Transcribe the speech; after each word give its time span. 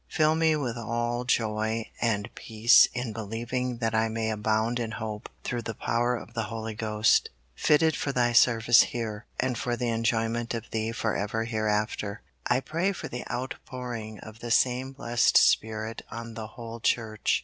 Fill 0.09 0.33
me 0.33 0.55
with 0.55 0.79
all 0.79 1.23
joy 1.25 1.87
and 2.01 2.33
peace 2.33 2.87
in 2.95 3.13
believing 3.13 3.77
that 3.77 3.93
I 3.93 4.09
may 4.09 4.31
abound 4.31 4.79
in 4.79 4.93
hope 4.93 5.29
through 5.43 5.61
the 5.61 5.75
power 5.75 6.15
of 6.15 6.33
the 6.33 6.45
Holy 6.49 6.73
Ghost; 6.73 7.29
fitted 7.53 7.95
for 7.95 8.11
Thy 8.11 8.33
service 8.33 8.81
here, 8.81 9.27
and 9.39 9.59
for 9.59 9.75
the 9.77 9.89
enjoyment 9.89 10.55
of 10.55 10.71
Thee 10.71 10.91
forever 10.91 11.43
hereafter. 11.43 12.23
I 12.47 12.61
pray 12.61 12.93
for 12.93 13.09
the 13.09 13.31
outpouring 13.31 14.19
of 14.21 14.39
the 14.39 14.49
same 14.49 14.93
blessed 14.93 15.37
Spirit 15.37 16.01
on 16.09 16.33
the 16.33 16.47
whole 16.47 16.79
Church. 16.79 17.39